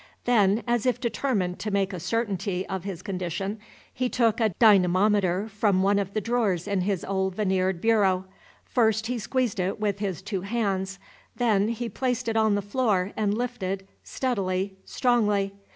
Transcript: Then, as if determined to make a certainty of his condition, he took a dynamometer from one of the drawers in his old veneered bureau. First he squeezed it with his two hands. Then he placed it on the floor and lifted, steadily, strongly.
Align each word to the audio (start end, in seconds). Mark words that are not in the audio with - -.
Then, 0.25 0.63
as 0.65 0.87
if 0.87 0.99
determined 0.99 1.59
to 1.59 1.69
make 1.69 1.93
a 1.93 1.99
certainty 1.99 2.65
of 2.65 2.85
his 2.85 3.03
condition, 3.03 3.59
he 3.93 4.09
took 4.09 4.39
a 4.39 4.49
dynamometer 4.57 5.47
from 5.47 5.83
one 5.83 5.99
of 5.99 6.15
the 6.15 6.21
drawers 6.21 6.67
in 6.67 6.81
his 6.81 7.05
old 7.05 7.35
veneered 7.35 7.79
bureau. 7.79 8.25
First 8.65 9.05
he 9.05 9.19
squeezed 9.19 9.59
it 9.59 9.79
with 9.79 9.99
his 9.99 10.23
two 10.23 10.41
hands. 10.41 10.97
Then 11.35 11.67
he 11.67 11.87
placed 11.87 12.27
it 12.27 12.35
on 12.35 12.55
the 12.55 12.63
floor 12.63 13.11
and 13.15 13.37
lifted, 13.37 13.87
steadily, 14.03 14.75
strongly. 14.85 15.53